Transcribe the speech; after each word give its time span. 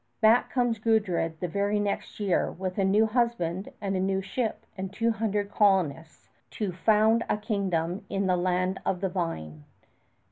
Back 0.19 0.49
comes 0.49 0.79
Gudrid 0.79 1.39
the 1.41 1.47
very 1.47 1.79
next 1.79 2.19
year, 2.19 2.51
with 2.51 2.79
a 2.79 2.83
new 2.83 3.05
husband 3.05 3.69
and 3.79 3.95
a 3.95 3.99
new 3.99 4.19
ship 4.19 4.65
and 4.75 4.91
two 4.91 5.11
hundred 5.11 5.51
colonists 5.51 6.27
to 6.57 6.71
found 6.71 7.23
a 7.29 7.37
kingdom 7.37 8.03
in 8.09 8.25
the 8.25 8.35
"Land 8.35 8.81
of 8.83 8.99
the 8.99 9.09
Vine." 9.09 9.63